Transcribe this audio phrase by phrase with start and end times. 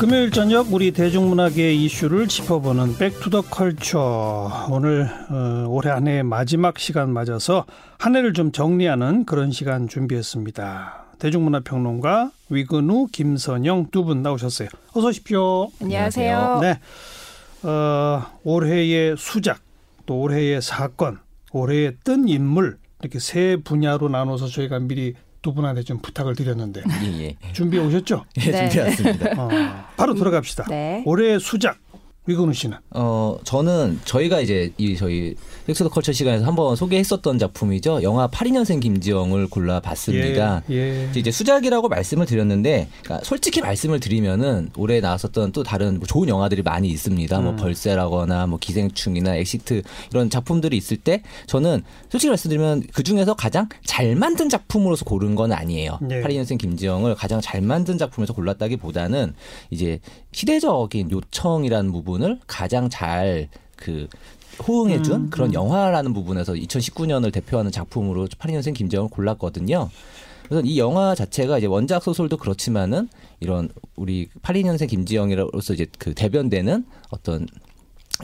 [0.00, 7.12] 금요일 저녁 우리 대중문화계 이슈를 짚어보는 백투더 컬처 오늘 어, 올해 한 해의 마지막 시간
[7.12, 7.66] 맞아서
[7.98, 11.04] 한 해를 좀 정리하는 그런 시간 준비했습니다.
[11.18, 14.70] 대중문화평론가 위근우, 김선영 두 분 나오셨어요.
[14.94, 15.68] 어서 오십시오.
[15.82, 16.60] 안녕하세요.
[16.62, 16.80] 네,
[17.68, 19.60] 어, 올해의 수작,
[20.06, 21.18] 또 올해의 사건,
[21.52, 25.12] 올해의 뜬 인물 이렇게 세 분야로 나눠서 저희가 미리
[25.42, 27.52] 두 분한테 좀 부탁을 드렸는데 예, 예.
[27.52, 28.24] 준비해 오셨죠?
[28.38, 28.68] 예, 네.
[28.68, 29.42] 준비해왔습니다.
[29.42, 29.48] 어,
[29.96, 30.64] 바로 들어갑시다.
[30.68, 31.02] 네.
[31.06, 31.78] 올해의 수작
[32.26, 35.34] 위근우 씨는 어, 저는 저희가 이제 이 저희
[35.68, 38.02] 백투더 컬처 시간에서 한번 소개했었던 작품이죠.
[38.02, 40.62] 영화 82년생 김지영을 골라봤습니다.
[40.70, 41.10] 예, 예.
[41.14, 46.62] 이제 수작이라고 말씀을 드렸는데, 그러니까 솔직히 말씀을 드리면은 올해 나왔었던 또 다른 뭐 좋은 영화들이
[46.62, 47.38] 많이 있습니다.
[47.38, 47.44] 음.
[47.44, 53.68] 뭐 벌새라거나 뭐 기생충이나 엑시트 이런 작품들이 있을 때 저는 솔직히 말씀드리면 그 중에서 가장
[53.84, 55.98] 잘 만든 작품으로서 고른 건 아니에요.
[56.02, 56.20] 네.
[56.20, 59.34] 82년생 김지영을 가장 잘 만든 작품에서 골랐다기보다는
[59.70, 60.00] 이제
[60.32, 64.08] 시대적인 요청이라는 부분을 가장 잘그
[64.66, 69.88] 호응해준 음, 그런 영화라는 부분에서 2019년을 대표하는 작품으로 82년생 김지영을 골랐거든요.
[70.48, 76.84] 그래서 이 영화 자체가 이제 원작 소설도 그렇지만은 이런 우리 82년생 김지영으로서 이제 그 대변되는
[77.10, 77.46] 어떤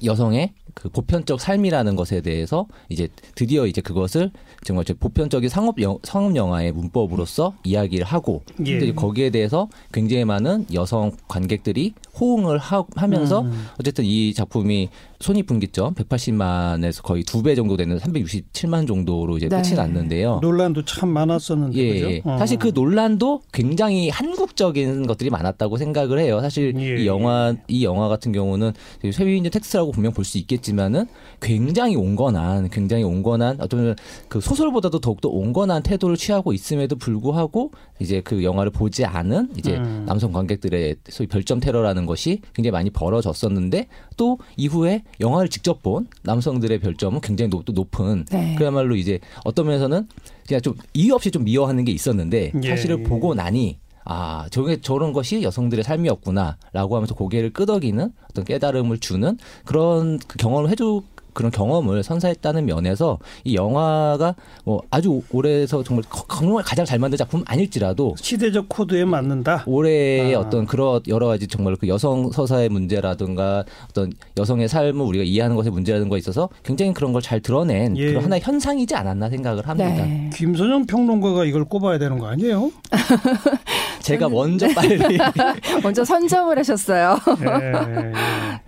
[0.04, 4.30] 여성의 그 보편적 삶이라는 것에 대해서 이제 드디어 이제 그것을
[4.62, 8.78] 정말 보편적인 상업 영, 상업 영화의 문법으로서 이야기를 하고 예.
[8.78, 13.68] 근데 거기에 대해서 굉장히 많은 여성 관객들이 호응을 하, 하면서 음.
[13.80, 19.62] 어쨌든 이 작품이 손익분기점 180만에서 거의 두 배 정도 되는 367만 정도로 이제 네.
[19.62, 20.40] 끝이 났는데요.
[20.42, 22.10] 논란도 참 많았었는데 예, 그죠?
[22.10, 22.22] 예.
[22.24, 22.36] 어.
[22.38, 26.40] 사실 그 논란도 굉장히 한국적인 것들이 많았다고 생각을 해요.
[26.40, 28.72] 사실 예, 이 영화 이 영화 같은 경우는
[29.12, 31.06] 쇠위인의 텍스트라고 분명 볼 수 있겠지만은
[31.40, 33.94] 굉장히 온건한 굉장히 온건한 어떤
[34.28, 37.70] 그 소설보다도 더욱더 온건한 태도를 취하고 있음에도 불구하고
[38.00, 40.04] 이제 그 영화를 보지 않은 이제 음.
[40.04, 46.80] 남성 관객들의 소위 별점 테러라는 것이 굉장히 많이 벌어졌었는데 또 이후에 영화를 직접 본 남성들의
[46.80, 48.56] 별점은 굉장히 높, 높은 네.
[48.58, 50.08] 그야말로 이제 어떤 면에서는
[50.48, 52.68] 그냥 좀 이유 없이 좀 미워하는 게 있었는데 예.
[52.68, 59.36] 사실을 보고 나니 아 저게 저런 것이 여성들의 삶이었구나라고 하면서 고개를 끄덕이는 어떤 깨달음을 주는
[59.64, 61.02] 그런 그 경험을 해주
[61.36, 67.18] 그런 경험을 선사했다는 면에서 이 영화가 뭐 아주 올해에서 정말 거- 정말 가장 잘 만든
[67.18, 69.62] 작품 아닐지라도 시대적 코드에 맞는다.
[69.66, 70.40] 올해의 아.
[70.40, 75.70] 어떤 그런 여러 가지 정말 그 여성 서사의 문제라든가 어떤 여성의 삶을 우리가 이해하는 것의
[75.70, 78.06] 문제라는 거에 있어서 굉장히 그런 걸 잘 드러낸 예.
[78.08, 79.90] 그런 하나의 현상이지 않았나 생각을 합니다.
[79.90, 80.30] 네.
[80.32, 82.70] 김선영 평론가가 이걸 꼽아야 되는 거 아니에요?
[84.00, 84.96] 제가 먼저 빨리
[85.82, 87.18] 먼저 선점을 하셨어요.
[87.40, 88.12] 예, 예.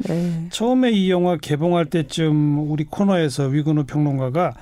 [0.15, 0.47] 네.
[0.51, 4.55] 처음에 이 영화 개봉할 때쯤 우리 코너에서 위근우 평론가가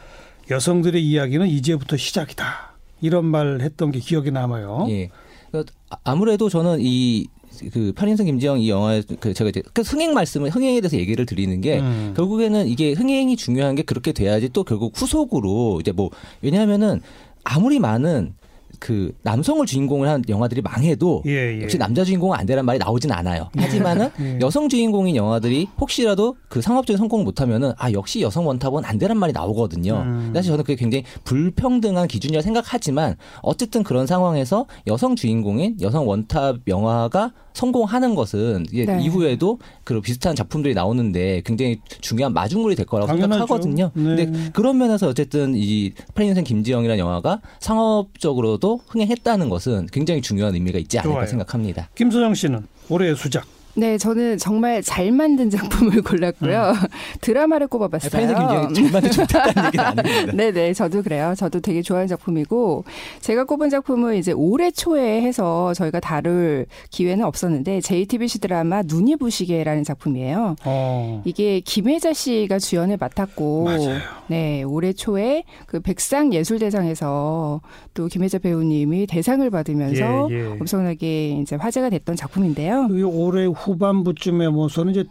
[0.50, 2.76] 여성들의 이야기는 이제부터 시작이다.
[3.00, 4.86] 이런 말 했던 게 기억에 남아요.
[4.88, 5.10] 예.
[5.50, 5.72] 그러니까
[6.04, 10.96] 아무래도 저는 이그 8인승 김지영 이 영화에 그 제가 이제 그 흥행 말씀을 흥행에 대해서
[10.96, 12.14] 얘기를 드리는 게 음.
[12.16, 16.10] 결국에는 이게 흥행이 중요한 게 그렇게 돼야지 또 결국 후속으로 이제 뭐
[16.42, 17.00] 왜냐하면은
[17.44, 18.34] 아무리 많은
[18.78, 21.62] 그 남성을 주인공을 한 영화들이 망해도 예, 예.
[21.62, 23.48] 역시 남자 주인공은 안 되란 말이 나오진 않아요.
[23.56, 24.38] 하지만은 예.
[24.40, 29.32] 여성 주인공인 영화들이 혹시라도 그 상업적인 성공을 못하면은 아 역시 여성 원탑은 안 되란 말이
[29.32, 30.02] 나오거든요.
[30.04, 30.32] 음.
[30.34, 37.32] 사실 저는 그게 굉장히 불평등한 기준이라 생각하지만 어쨌든 그런 상황에서 여성 주인공인 여성 원탑 영화가
[37.56, 39.02] 성공하는 것은 이게 네.
[39.02, 43.46] 이후에도 그 비슷한 작품들이 나오는데 굉장히 중요한 마중물이 될 거라고 당연하죠.
[43.46, 43.90] 생각하거든요.
[43.94, 44.02] 네.
[44.02, 50.98] 근데 그런 면에서 어쨌든 이 8인생 김지영이라는 영화가 상업적으로도 흥행했다는 것은 굉장히 중요한 의미가 있지
[50.98, 51.26] 않을까 좋아요.
[51.26, 51.88] 생각합니다.
[51.94, 53.55] 김선영 씨는 올해의 수작.
[53.76, 56.72] 네, 저는 정말 잘 만든 작품을 골랐고요.
[57.20, 58.10] 드라마를 꼽아봤어요.
[58.10, 60.32] 8인생 김지영이 잘 만든 좋다는 얘기는 아닙니다.
[60.34, 61.34] 네 네, 저도 그래요.
[61.36, 62.84] 저도 되게 좋아하는 작품이고,
[63.20, 69.84] 제가 꼽은 작품은 이제 올해 초에 해서 저희가 다룰 기회는 없었는데, JTBC 드라마 눈이 부시게라는
[69.84, 70.56] 작품이에요.
[70.64, 71.22] 어.
[71.26, 73.98] 이게 김혜자 씨가 주연을 맡았고, 맞아요.
[74.28, 77.60] 네, 올해 초에 그 백상 예술대상에서
[77.94, 80.46] 또 김혜자 배우님이 대상을 받으면서 예, 예.
[80.46, 82.88] 엄청나게 이제 화제가 됐던 작품인데요.
[82.88, 85.04] 그 올해 후 반부쯤에 뭐서는 이제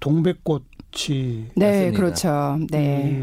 [0.00, 1.96] 동백꽃 이 네, 맞습니다.
[1.98, 2.58] 그렇죠.
[2.70, 3.18] 네.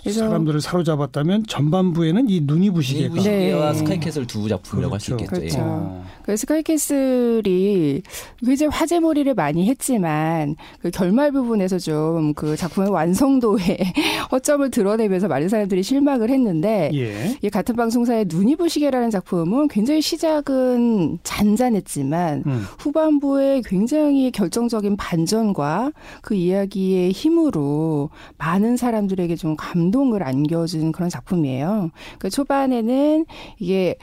[0.00, 3.78] 이 그래서- 사람들을 사로잡았다면 전반부에는 이 눈이 부시게가 이부시게와 네.
[3.78, 5.24] 스카이캐슬 두 작품이라고 할수 그렇죠.
[5.36, 5.44] 있겠죠.
[5.44, 5.48] 예.
[5.48, 5.58] 그렇죠.
[5.62, 6.04] 어.
[6.22, 8.02] 그 스카이캐슬이
[8.44, 13.58] 굉장히 화제몰이를 많이 했지만 그 결말 부분에서 좀 그 작품의 완성도에
[14.30, 17.36] 허점을 드러내면서 많은 사람들이 실망을 했는데 예.
[17.42, 22.64] 이 같은 방송사의 눈이 부시게라는 작품은 굉장히 시작은 잔잔했지만 음.
[22.78, 25.92] 후반부에 굉장히 결정적인 반전과
[26.22, 31.90] 그 이야기의 힘으로 많은 사람들에게 좀 감동을 안겨준 그런 작품이에요.
[32.18, 33.26] 그 초반에는
[33.58, 33.96] 이게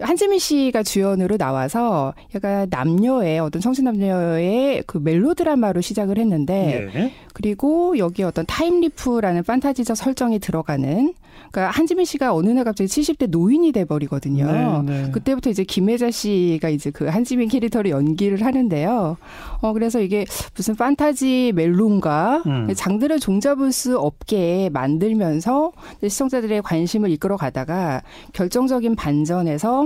[0.00, 7.12] 한지민 씨가 주연으로 나와서 약간 남녀의 어떤 청춘 남녀의 그 멜로 드라마로 시작을 했는데 예.
[7.32, 11.14] 그리고 여기에 어떤 time leap이라는 판타지적 설정이 들어가는
[11.50, 14.82] 그러니까 한지민 씨가 어느 날 갑자기 70대 노인이 돼 버리거든요.
[14.82, 15.10] 네, 네.
[15.12, 19.16] 그때부터 이제 김혜자 씨가 이제 그 한지민 캐릭터를 연기를 하는데요.
[19.60, 20.26] 어 그래서 이게
[20.56, 22.74] 무슨 판타지 멜론가 음.
[22.74, 28.02] 장르를 종잡을 수 없게 만들면서 시청자들의 관심을 이끌어 가다가
[28.32, 29.83] 결정적인 반전에서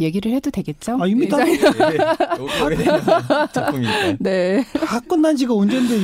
[0.00, 0.98] 얘기를 해도 되겠죠?
[1.00, 1.38] 아, 이미 다-
[3.52, 4.16] 작품이니까.
[4.20, 5.94] 네, 다 끝난 지가 언젠데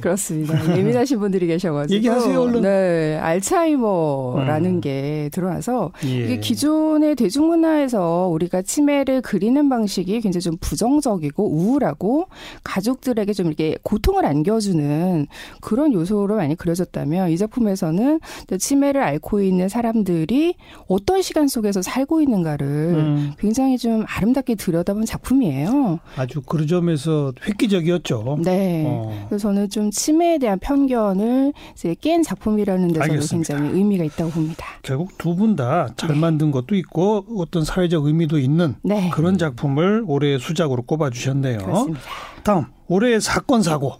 [0.00, 0.76] 그렇습니다.
[0.76, 1.94] 예민하신 분들이 계셔가지고.
[1.96, 2.62] 얘기하세요, 얼른.
[2.62, 4.80] 네, 알츠하이머라는 음.
[4.80, 6.24] 게 들어와서 예.
[6.24, 12.26] 이게 기존의 대중문화에서 우리가 치매를 그리는 방식이 굉장히 좀 부정적이고 우울하고
[12.64, 15.26] 가족들에게 좀 이렇게 고통을 안겨주는
[15.60, 20.54] 그런 요소로 많이 그려졌다면 이 작품에서는 또 치매를 앓고 있는 사람들이
[20.88, 25.98] 어떤 시간 속에서 살고 있는가를 음, 굉장히 좀 아름답게 들여다본 작품이에요.
[26.16, 28.38] 아주 그 점에서 획기적이었죠.
[28.44, 28.84] 네.
[28.86, 29.26] 어.
[29.28, 33.54] 그래서 저는 좀 치매에 대한 편견을 이제 깬 작품이라는 데서도 알겠습니다.
[33.56, 34.66] 굉장히 의미가 있다고 봅니다.
[34.82, 39.08] 결국 두 분 다잘 만든 것도 있고 어떤 사회적 의미도 있는 네.
[39.10, 41.58] 그런 작품을 올해의 수작으로 꼽아주셨네요.
[41.60, 42.00] 그렇습니다.
[42.42, 43.94] 다음 올해의 사건 사고.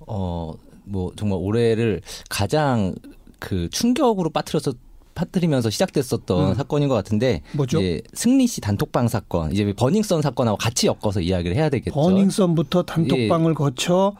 [0.00, 0.52] 어,
[0.84, 2.94] 뭐 정말 올해를 가장
[3.38, 4.72] 그 충격으로 빠뜨려서
[5.16, 6.54] 빠뜨리면서 시작됐었던 음.
[6.54, 7.80] 사건인 것 같은데 뭐죠?
[7.80, 11.92] 이제 승리 씨 단톡방 사건, 이제 버닝썬 사건하고 같이 엮어서 이야기를 해야 되겠죠.
[11.92, 14.14] 버닝썬부터 단톡방을 거쳐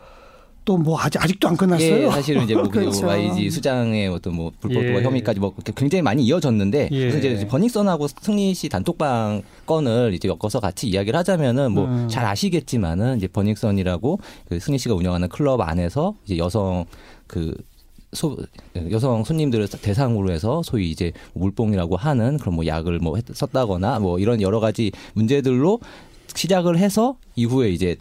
[0.67, 2.07] 또뭐 아직 아직도 안 끝났어요.
[2.07, 3.07] 예, 사실은 이제 뭐 그리고 그렇죠.
[3.07, 5.01] YG 수장의 어떤 뭐 불법 예.
[5.01, 7.11] 혐의까지 뭐 굉장히 많이 이어졌는데 예.
[7.11, 12.09] 그래서 이제 버닝썬하고 승리 씨 단톡방 건을 이제 엮어서 같이 이야기를 하자면은 뭐 음.
[12.09, 16.85] 잘 아시겠지만은 이제 버닝썬이라고 그 승리 씨가 운영하는 클럽 안에서 이제 여성
[17.29, 17.55] 그
[18.17, 18.37] 소,
[18.91, 24.19] 여성 손님들을 대상으로 해서 소위 이제 물뽕이라고 하는 그런 뭐 약을 뭐 했- 썼다거나 뭐
[24.19, 25.79] 이런 여러 가지 문제들로
[26.35, 27.97] 시작을 해서 이후에 이제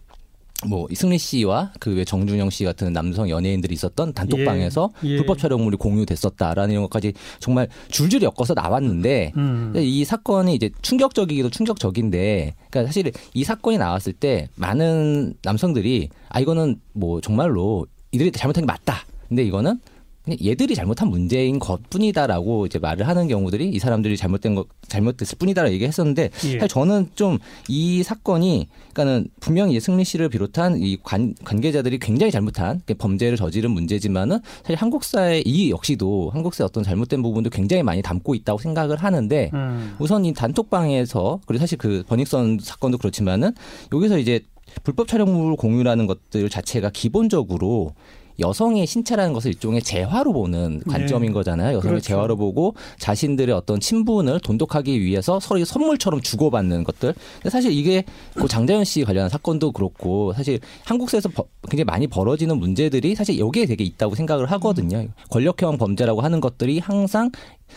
[0.67, 5.17] 뭐 이승리 씨와 그 외 정준영 씨 같은 남성 연예인들이 있었던 단톡방에서 예, 예.
[5.17, 9.73] 불법 촬영물이 공유됐었다라는 이런 것까지 정말 줄줄이 엮어서 나왔는데 음.
[9.75, 16.79] 이 사건이 이제 충격적이기도 충격적인데, 그러니까 사실 이 사건이 나왔을 때 많은 남성들이 아 이거는
[16.93, 19.05] 뭐 정말로 이들이 잘못한 게 맞다.
[19.27, 19.79] 근데 이거는
[20.25, 25.37] 그냥 얘들이 잘못한 문제인 것 뿐이다라고 이제 말을 하는 경우들이 이 사람들이 잘못된 것 잘못됐을
[25.37, 26.29] 뿐이다라고 얘기했었는데 예.
[26.59, 32.31] 사실 저는 좀 이 사건이 그러니까는 분명히 이제 승리 씨를 비롯한 이 관, 관계자들이 굉장히
[32.31, 37.49] 잘못한 그 범죄를 저지른 문제지만은 사실 한국 사회 이 역시도 한국 사회 어떤 잘못된 부분도
[37.49, 39.95] 굉장히 많이 담고 있다고 생각을 하는데 음.
[39.99, 43.51] 우선 이 단톡방에서 그리고 사실 그 버닝썬 사건도 그렇지만은
[43.93, 44.41] 여기서 이제
[44.83, 47.93] 불법 촬영물 공유라는 것들 자체가 기본적으로
[48.39, 51.33] 여성의 신체라는 것을 일종의 재화로 보는 관점인 네.
[51.33, 51.77] 거잖아요.
[51.77, 52.05] 여성의 그렇죠.
[52.07, 57.13] 재화로 보고 자신들의 어떤 친분을 돈독하기 위해서 서로 선물처럼 주고받는 것들.
[57.35, 58.03] 근데 사실 이게
[58.33, 63.65] 그 장자연 씨 관련한 사건도 그렇고 사실 한국사에서 버- 굉장히 많이 벌어지는 문제들이 사실 여기에
[63.65, 65.07] 되게 있다고 생각을 하거든요.
[65.29, 67.31] 권력형 범죄라고 하는 것들이 항상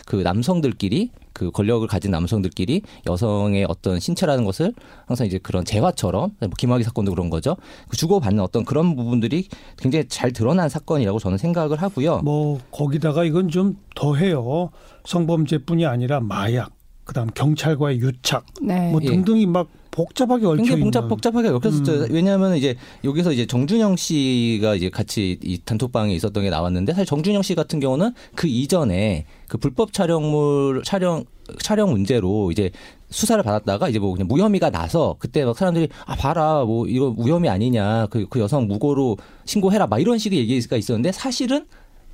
[0.05, 1.09] 그 남성들끼리
[1.39, 4.73] 그 권력을 가진 남성들끼리 여성의 어떤 신체라는 것을
[5.05, 7.55] 항상 이제 그런 재화처럼 뭐 김학의 사건도 그런 거죠.
[7.87, 9.47] 그 주고받는 어떤 그런 부분들이
[9.77, 12.19] 굉장히 잘 드러난 사건이라고 저는 생각을 하고요.
[12.19, 14.71] 뭐 거기다가 이건 좀 더해요.
[15.05, 16.71] 성범죄뿐이 아니라 마약,
[17.09, 18.91] 그다음 경찰과의 유착, 네.
[18.91, 19.07] 뭐 예.
[19.07, 20.83] 등등이 막 복잡하게 얽혀 굉장히.
[20.83, 22.03] 복잡 복잡하게 엮였었죠.
[22.03, 22.07] 음.
[22.11, 27.41] 왜냐하면 이제 여기서 이제 정준영 씨가 이제 같이 이 단톡방에 있었던 게 나왔는데 사실 정준영
[27.41, 31.25] 씨 같은 경우는 그 이전에 그 불법 촬영물 촬영
[31.63, 32.69] 촬영 문제로 이제
[33.09, 37.49] 수사를 받았다가 이제 뭐 그냥 무혐의가 나서 그때 막 사람들이 아 봐라 뭐 이거 무혐의
[37.49, 41.65] 아니냐 그, 그 여성 무고로 신고해라 막 이런 식의 얘기가 있었는데 사실은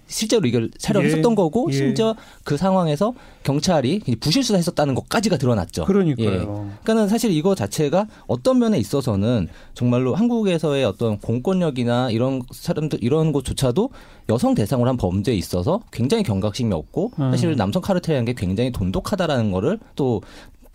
[0.08, 1.74] 실제로 이걸 촬영했었던 예, 거고 예.
[1.76, 5.86] 심지어 그 상황에서 경찰이 부실 수사했었다는 것까지가 드러났죠.
[5.86, 6.28] 그러니까요.
[6.28, 6.38] 예.
[6.40, 13.90] 그러니까는 사실 이거 자체가 어떤 면에 있어서는 정말로 한국에서의 어떤 공권력이나 이런 사람들 이런 곳조차도
[14.30, 17.32] 여성 대상으로 한 범죄에 있어서 굉장히 경각심이 없고 음.
[17.32, 20.22] 사실 남성 카르텔이라는 게 굉장히 돈독하다라는 거를 또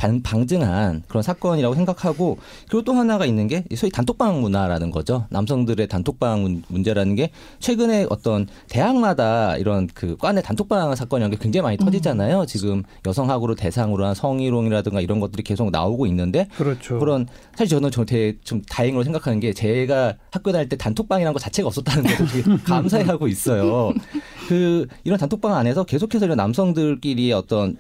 [0.00, 2.38] 반- 방증한 그런 사건이라고 생각하고
[2.70, 5.26] 그리고 또 하나가 있는 게 소위 단톡방 문화라는 거죠.
[5.28, 11.62] 남성들의 단톡방 문- 문제라는 게 최근에 어떤 대학마다 이런 그 과내 단톡방 사건이라는 게 굉장히
[11.64, 12.46] 많이 터지잖아요.
[12.46, 16.98] 지금 여성학으로 대상으로 한 성희롱이라든가 이런 것들이 계속 나오고 있는데 그렇죠.
[16.98, 21.38] 그런 사실 저는 저 되게 좀 다행으로 생각하는 게 제가 학교 다닐 때 단톡방이라는 거
[21.38, 23.92] 자체가 없었다는 되게 감사해하고 있어요.
[24.48, 27.76] 그 이런 단톡방 안에서 계속해서 이런 남성들끼리의 어떤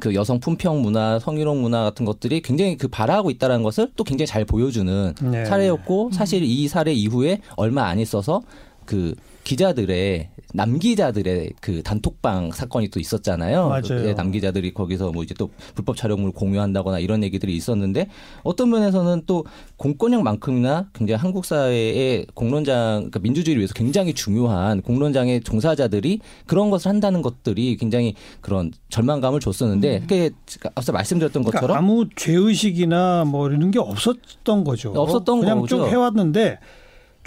[0.00, 4.26] 그 여성 품평 문화, 성희롱 문화 같은 것들이 굉장히 그 발화하고 있다는 것을 또 굉장히
[4.26, 5.44] 잘 보여주는 네.
[5.46, 8.42] 사례였고 사실 이 사례 이후에 얼마 안 있어서
[8.88, 9.14] 그
[9.44, 13.68] 기자들의 남기자들의 그 단톡방 사건이 또 있었잖아요.
[13.68, 14.08] 맞아요.
[14.08, 18.08] 예, 남기자들이 거기서 뭐 이제 또 불법 촬영물 공유한다거나 이런 얘기들이 있었는데
[18.44, 19.44] 어떤 면에서는 또
[19.76, 27.20] 공권력만큼이나 굉장히 한국 사회의 공론장 그러니까 민주주의를 위해서 굉장히 중요한 공론장의 종사자들이 그런 것을 한다는
[27.20, 30.30] 것들이 굉장히 그런 절망감을 줬었는데 그게
[30.74, 34.94] 앞서 말씀드렸던 그러니까 것처럼 아무 죄 의식이나 뭐 이런 게 없었던 거죠.
[34.96, 35.76] 없었던 그냥 거죠.
[35.76, 36.58] 쭉 해왔는데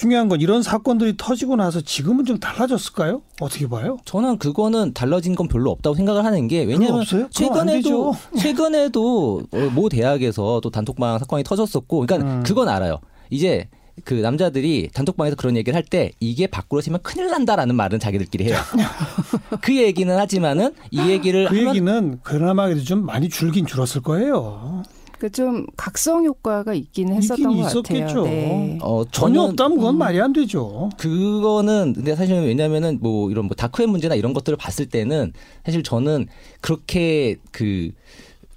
[0.02, 3.22] 중요한 건 이런 사건들이 터지고 나서 지금은 좀 달라졌을까요?
[3.40, 3.98] 어떻게 봐요?
[4.06, 8.16] 저는 그거는 달라진 건 별로 없다고 생각을 하는 게 왜냐하면 최근에도.
[8.36, 12.44] 최근에도 어, 모 대학에서 또 단톡방 사건이 터졌었고 그러니까 음.
[12.44, 12.98] 그건 알아요.
[13.30, 13.70] 이제
[14.04, 18.58] 그 남자들이 단톡방에서 그런 얘기를 할 때 이게 밖으로 치면 큰일 난다라는 말은 자기들끼리 해요.
[19.62, 24.82] 그 얘기는 하지만은 이 얘기를 그 하면 얘기는 그나마 좀 많이 줄긴 줄었을 거예요.
[25.22, 28.24] 그좀 각성 효과가 있기는 했었던 있긴 것 있었겠죠.
[28.24, 28.24] 같아요.
[28.24, 28.80] 네.
[28.82, 30.90] 어, 전혀 없다면 그건 말이 안 되죠.
[30.98, 35.32] 그거는 근데 사실 왜냐면은 뭐 이런 뭐 다크웹 문제나 이런 것들을 봤을 때는
[35.64, 36.26] 사실 저는
[36.60, 37.92] 그렇게 그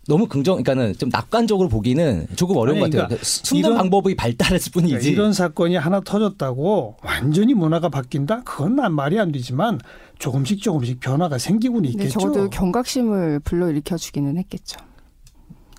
[0.08, 3.08] 너무 긍정, 그러니까는 좀 낙관적으로 보기는 조금 어려운 아니, 것 같아요.
[3.08, 4.94] 그러니까 숨는 이런- 방법이 발달했을 뿐이지.
[4.94, 8.42] 그러니까 이런 사건이 하나 터졌다고 완전히 문화가 바뀐다?
[8.44, 9.80] 그건 난 말이 안 되지만
[10.18, 12.20] 조금씩 조금씩 변화가 생기고는 근데 있겠죠.
[12.20, 14.78] 적어도 경각심을 불러일으켜 주기는 했겠죠.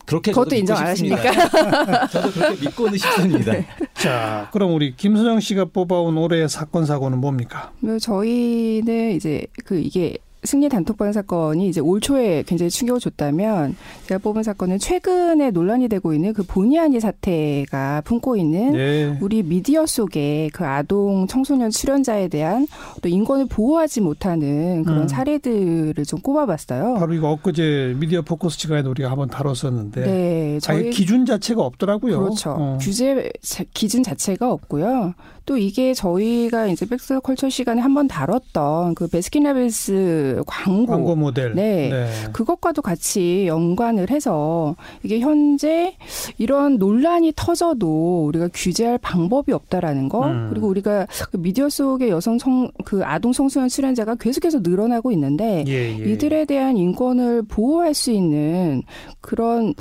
[0.06, 2.08] 그렇게 그것도 인정 안 싶습니다.
[2.08, 3.52] 저도 그렇게 믿고는 싶습니다.
[3.54, 3.68] 네.
[3.96, 7.72] 자, 그럼 우리 김선영 씨가 뽑아온 올해의 사건 사고는 뭡니까?
[7.80, 13.76] 뭐 저희는 이제 그 이게 승리 단톡방 사건이 이제 올 초에 굉장히 충격을 줬다면
[14.08, 19.18] 제가 뽑은 사건은 최근에 논란이 되고 있는 그 본의 아니 사태가 품고 있는 네.
[19.22, 22.68] 우리 미디어 속에 그 아동 청소년 출연자에 대한
[23.02, 25.08] 또 인권을 보호하지 못하는 그런 음.
[25.08, 26.96] 사례들을 좀 꼽아봤어요.
[26.96, 32.20] 바로 이거 엊그제 미디어 포커스 시간에 우리가 한번 다뤘었는데 네, 저희 기준 자체가 없더라고요.
[32.20, 32.56] 그렇죠.
[32.58, 32.78] 어.
[32.82, 35.14] 규제 자- 기준 자체가 없고요.
[35.46, 41.54] 또 이게 저희가 이제 백투더 컬처 시간에 한번 다뤘던 그 베스킨라빈스 광고, 광고 모델.
[41.54, 42.08] 네.
[42.34, 45.96] 그것과도 같이 연관을 해서 이게 현재
[46.38, 50.48] 이런 논란이 터져도 우리가 규제할 방법이 없다라는 거 음.
[50.50, 56.00] 그리고 우리가 그 미디어 속의 여성 청, 그 아동 청소년 출연자가 계속해서 늘어나고 있는데 예,
[56.00, 56.12] 예.
[56.12, 58.82] 이들에 대한 인권을 보호할 수 있는
[59.22, 59.74] 그런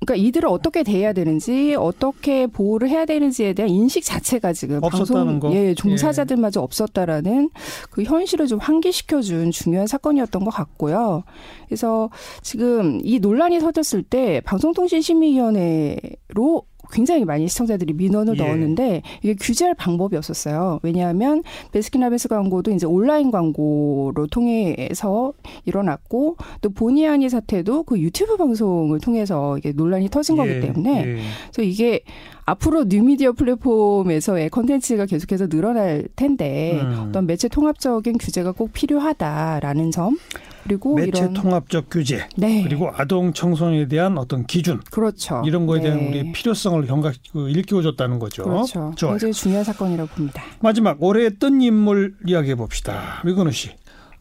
[0.00, 5.50] 그러니까 이들을 어떻게 대해야 되는지 어떻게 보호를 해야 되는지에 대한 인식 자체가 지금 없었다는 방송
[5.50, 5.56] 거.
[5.56, 7.50] 예 종사자들마저 없었다라는
[7.90, 11.24] 그 현실을 좀 환기시켜준 중요한 사건이었던 것 같고요.
[11.66, 12.08] 그래서
[12.42, 18.42] 지금 이 논란이 터졌을 때 방송통신심의위원회로 굉장히 많이 시청자들이 민원을 예.
[18.42, 20.80] 넣었는데 이게 규제할 방법이 없었어요.
[20.82, 21.42] 왜냐하면
[21.72, 25.32] 베스킨라빈스 광고도 이제 온라인 광고로 통해서
[25.64, 31.18] 일어났고 또 보니하니 사태도 그 유튜브 방송을 통해서 이게 논란이 터진 거기 예, 때문에 예.
[31.52, 32.02] 그래서 이게
[32.50, 37.06] 앞으로 뉴미디어 플랫폼에서의 컨텐츠가 계속해서 늘어날 텐데 음.
[37.08, 40.18] 어떤 매체 통합적인 규제가 꼭 필요하다라는 점
[40.64, 45.80] 그리고 매체 이런 통합적 규제 네 그리고 아동 청소년에 대한 어떤 기준 그렇죠 이런 거에
[45.80, 46.08] 대한 네.
[46.08, 48.42] 우리 필요성을 경각 그 일깨워줬다는 거죠.
[48.42, 49.12] 그렇죠 좋아요.
[49.14, 50.42] 굉장히 중요한 사건이라고 봅니다.
[50.60, 53.22] 마지막 올해 뜬 인물 이야기해 봅시다.
[53.24, 53.70] 위근우 씨.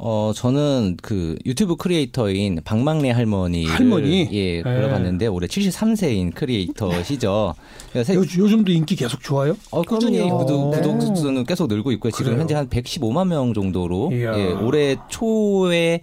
[0.02, 3.66] 어, 저는 그 유튜브 크리에이터인 박막례 할머니.
[3.66, 4.30] 할머니?
[4.32, 4.64] 예, 예.
[4.64, 7.54] 들어봤는데 올해 73세인 크리에이터시죠.
[7.96, 9.58] 요, 요즘도 인기 계속 좋아요?
[9.72, 10.22] 어, 꾸준히.
[10.30, 10.78] 구독, 네.
[10.78, 12.12] 구독 수는 계속 늘고 있고요.
[12.12, 12.40] 지금 그래요?
[12.40, 14.38] 현재 한 115만 명 정도로 이야.
[14.40, 16.02] 예, 올해 초에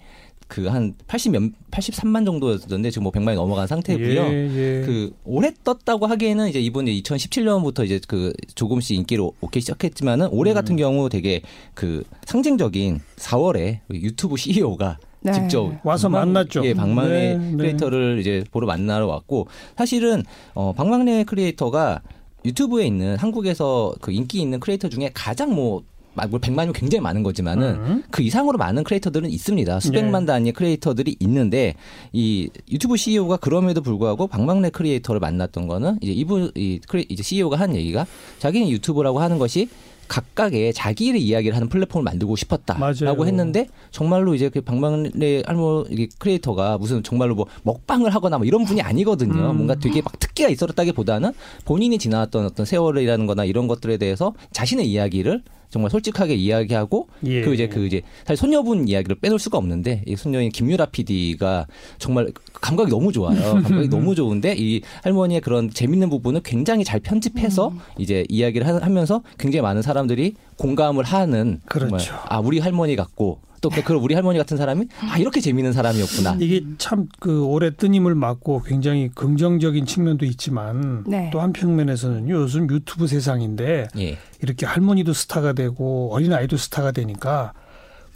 [0.49, 4.23] 그 한 80 몇, 83만 정도였던데 지금 뭐 100만이 넘어간 상태고요.
[4.23, 4.83] 예, 예.
[4.87, 10.55] 그 올해 떴다고 하기에는 이제 이분이 2017년부터 이제 그 조금씩 인기를 오기 시작했지만은 올해 음.
[10.55, 11.43] 같은 경우 되게
[11.75, 15.33] 그 상징적인 4월에 유튜브 CEO가 네.
[15.33, 16.65] 직접 와서 박막- 만났죠.
[16.65, 17.57] 예, 박막래 네, 네.
[17.57, 20.23] 크리에이터를 이제 보러 만나러 왔고 사실은
[20.55, 22.03] 어 박막례 크리에이터가
[22.45, 25.83] 유튜브에 있는 한국에서 그 인기 있는 크리에이터 중에 가장 뭐
[26.17, 28.03] 막, 뭐 100만이면 굉장히 많은 거지만은 음.
[28.11, 29.81] 그 이상으로 많은 크리에이터들은 있습니다.
[29.81, 30.33] 수백만 네.
[30.33, 31.75] 단위의 크리에이터들이 있는데
[32.13, 37.57] 이 유튜브 CEO가 그럼에도 불구하고 박막례 크리에이터를 만났던 거는 이제 이분 이 크리 이제 CEO가
[37.59, 38.07] 한 얘기가
[38.39, 39.69] 자기는 유튜브라고 하는 것이
[40.09, 43.27] 각각의 자기의 이야기를 하는 플랫폼을 만들고 싶었다라고 맞아요.
[43.27, 48.83] 했는데 정말로 이제 그 박막래 할머니 크리에이터가 무슨 정말로 뭐 먹방을 하거나 뭐 이런 분이
[48.83, 49.51] 아니거든요.
[49.51, 49.57] 음.
[49.57, 51.33] 뭔가 되게 막 특기가 있었다기보다는
[51.65, 57.43] 본인이 지나왔던 어떤 세월이라는 거나 이런 것들에 대해서 자신의 이야기를 정말 솔직하게 이야기하고 예.
[57.43, 61.67] 그 이제 그 이제 사실 손녀분 이야기를 빼놓을 수가 없는데 이 손녀인 김유라 PD가
[61.99, 63.37] 정말 감각이 너무 좋아요.
[63.63, 67.79] 감각이 너무 좋은데 이 할머니의 그런 재밌는 부분을 굉장히 잘 편집해서 음.
[67.99, 71.99] 이제 이야기를 하- 하면서 굉장히 많은 사람들이 공감을 하는 그렇죠.
[71.99, 76.37] 정말 아 우리 할머니 같고 또그 우리 할머니 같은 사람이 아 이렇게 재미있는 사람이었구나.
[76.41, 81.31] 이게 참 그 올해 뜨님을 맞고 굉장히 긍정적인 측면도 있지만 네.
[81.33, 84.19] 또 한편면에서는 요즘 유튜브 세상인데 예.
[84.43, 87.53] 이렇게 할머니도 스타가 되고 어린 아이도 스타가 되니까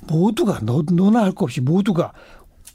[0.06, 2.12] 모두가 너, 너나 할거 없이 모두가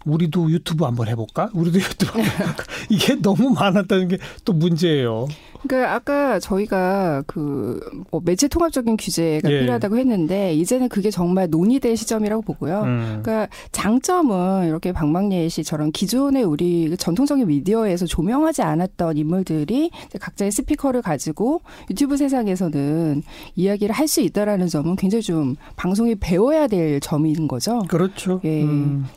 [0.06, 1.50] 우리도 유튜브 한번 해볼까?
[1.54, 2.64] 우리도 유튜브 한번 해볼까?
[2.90, 5.28] 이게 너무 많았다는 게 또 문제예요.
[5.68, 9.62] 그러니까 아까 저희가 그뭐 매체 통합적인 규제가 예.
[9.62, 12.84] 필요하다고 했는데 이제는 그게 정말 논의될 시점이라고 보고요.
[12.84, 13.20] 음.
[13.24, 21.02] 그러니까 장점은 이렇게 박망예 씨처럼 기존의 우리 그 전통적인 미디어에서 조명하지 않았던 인물들이 각자의 스피커를
[21.02, 23.24] 가지고 유튜브 세상에서는
[23.56, 27.80] 이야기를 할 수 있다라는 점은 굉장히 좀 방송이 배워야 될 점인 거죠.
[27.88, 28.40] 그렇죠.
[28.44, 28.62] 예.
[28.62, 29.08] 음.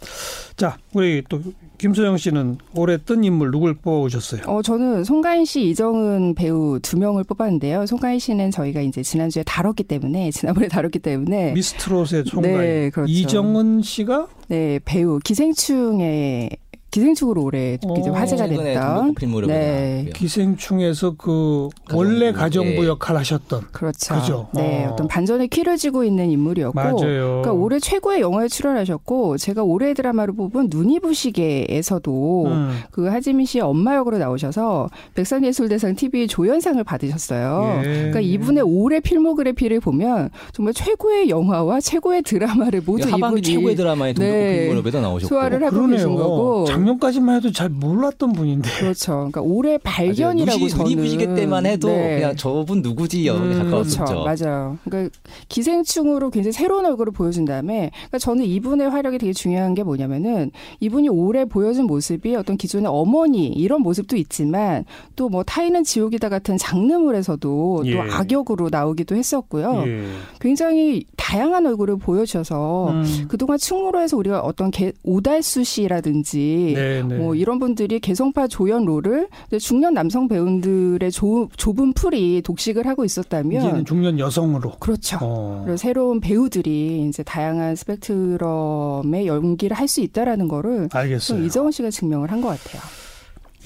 [0.58, 1.40] 자, 우리 또
[1.78, 4.42] 김소영 씨는 올해 뜬 인물 누굴 뽑아오셨어요?
[4.46, 7.86] 어, 저는 송가인 씨, 이정은 배우 두 명을 뽑았는데요.
[7.86, 13.08] 송가인 씨는 저희가 이제 지난주에 다뤘기 때문에, 지난번에 다뤘기 때문에, 미스트롯의 총괄 네, 그렇죠.
[13.08, 16.50] 이정은 씨가 네, 배우, 기생충의,
[16.90, 19.14] 기생충으로 올해 이제 어, 화제가 됐던.
[19.47, 20.11] 네.
[20.14, 22.88] 기생충에서 그 가정부, 원래 가정부 예.
[22.88, 24.14] 역할 하셨던 그렇죠.
[24.14, 24.49] 그죠.
[24.54, 24.92] 네, 어.
[24.92, 24.97] 어.
[24.97, 26.75] 떤 반전의 키를 쥐고 있는 인물이었고.
[26.75, 26.97] 맞아요.
[26.97, 32.78] 그러니까 올해 최고의 영화에 출연하셨고, 제가 올해 드라마로 뽑은 눈이 부시게에서도 음.
[32.90, 37.80] 그 하지민 씨의 엄마 역으로 나오셔서 백상예술대상 TV 조연상을 받으셨어요.
[37.80, 37.83] 예.
[37.83, 44.25] 그러니까 이분의 올해 필모그래피를 보면 정말 최고의 영화와 최고의 드라마를 모두 이분이 최고의 드라마에 네.
[44.25, 45.28] 등록필무렵에도 나오셨고.
[45.28, 46.64] 소화를 하고 계신 거고.
[46.78, 48.68] 작년까지만 해도 잘 몰랐던 분인데.
[48.80, 49.12] 그렇죠.
[49.12, 52.16] 그러니까 올해 발견이라고 누시, 저는 부시게 때만 해도 네.
[52.16, 54.04] 그냥 저분 누구지요 음, 가까웠었죠.
[54.04, 54.44] 그렇죠.
[54.44, 54.78] 맞아요.
[54.85, 55.16] 그러니까
[55.49, 61.08] 기생충으로 굉장히 새로운 얼굴을 보여준 다음에 그러니까 저는 이분의 활약이 되게 중요한 게 뭐냐면은 이분이
[61.11, 67.82] 올해 보여준 모습이 어떤 기존의 어머니 이런 모습도 있지만 또 뭐 타인은 지옥이다 같은 장르물에서도
[67.87, 67.94] 예.
[67.94, 69.85] 또 악역으로 나오기도 했었고요.
[69.87, 70.04] 예.
[70.40, 73.26] 굉장히 다양한 얼굴을 보여주셔서 음.
[73.28, 77.16] 그동안 충무로에서 우리가 어떤 개, 오달수 씨라든지 네, 네.
[77.16, 83.04] 뭐 이런 분들이 개성파 조연 롤을 이제 중년 남성 배우들의 조, 좁은 풀이 독식을 하고
[83.04, 84.72] 있었다면 이제는 중년 여성으로.
[84.78, 85.18] 그렇죠.
[85.20, 85.75] 어.
[85.76, 91.42] 새로운 배우들이 이제 다양한 스펙트럼의 연기를 할 수 있다라는 거를 좀 알겠어요.
[91.44, 92.82] 이정은 씨가 증명을 한 것 같아요.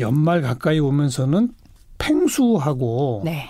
[0.00, 1.50] 연말 가까이 오면서는
[1.98, 3.48] 팽수하고 네.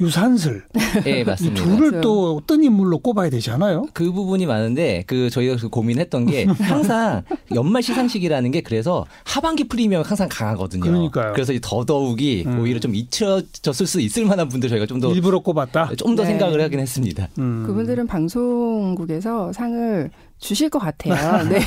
[0.00, 0.64] 유산슬
[1.06, 1.62] 예, 이 맞습니다.
[1.62, 2.00] 둘을.
[2.00, 3.86] 또 어떤 인물로 꼽아야 되잖아요.
[3.92, 7.22] 그 부분이 많은데 그 저희가 그 고민했던 게 항상
[7.54, 10.82] 연말 시상식이라는 게 그래서 하반기 프리미엄이 항상 강하거든요.
[10.82, 11.32] 그러니까요.
[11.32, 12.60] 그래서 더더욱이 음.
[12.60, 15.90] 오히려 좀 잊혀졌을 수 있을 만한 분들 저희가 좀더좀더 일부러 꼽았다.
[15.90, 16.24] 네.
[16.24, 17.28] 생각을 하긴 했습니다.
[17.38, 17.64] 음.
[17.66, 21.14] 그분들은 방송국에서 상을 주실 것 같아요.
[21.48, 21.60] 네.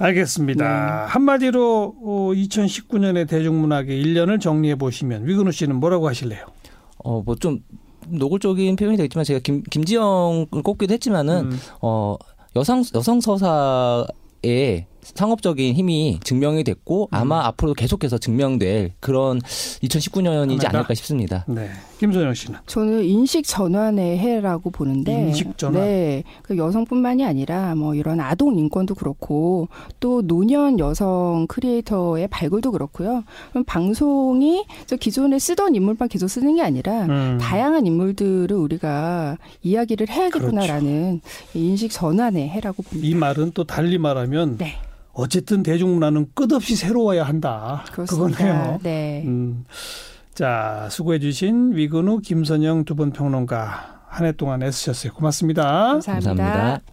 [0.00, 0.64] 알겠습니다.
[1.04, 1.12] 네.
[1.12, 6.46] 한마디로 어, 2019년의 대중문학의 1년을 정리해 보시면 위근우 씨는 뭐라고 하실래요?
[7.04, 7.60] 어 뭐 좀
[8.08, 11.58] 노골적인 표현이 되겠지만 제가 김 김지영을 꼽기도 했지만은 음.
[11.82, 12.16] 어
[12.56, 17.14] 여성 여성 서사의 상업적인 힘이 증명이 됐고 음.
[17.14, 20.78] 아마 앞으로 계속해서 증명될 그런 2019년이지 하나다?
[20.78, 21.44] 않을까 싶습니다.
[21.48, 21.68] 네.
[21.98, 25.82] 김소영 씨는 저는 인식 전환의 해라고 보는데 인식 전환?
[25.82, 29.68] 네, 그 여성뿐만이 아니라 뭐 이런 아동 인권도 그렇고
[30.00, 33.22] 또 노년 여성 크리에이터의 발굴도 그렇고요.
[33.50, 37.38] 그럼 방송이 저 기존에 쓰던 인물만 계속 쓰는 게 아니라 음.
[37.38, 41.20] 다양한 인물들을 우리가 이야기를 해야겠구나라는
[41.52, 43.06] 인식 전환의 해라고 봅니다.
[43.06, 44.76] 이 말은 또 달리 말하면 네,
[45.20, 47.84] 어쨌든 대중문화는 끝없이 새로워야 한다.
[47.92, 48.36] 그렇습니다.
[48.38, 48.78] 그거네요.
[48.82, 49.22] 네.
[49.26, 49.64] 음.
[50.34, 55.12] 자, 수고해 주신 위근우, 김선영 두 분 평론가 한 해 동안 애쓰셨어요.
[55.12, 55.62] 고맙습니다.
[56.00, 56.34] 감사합니다.
[56.34, 56.90] 감사합니다.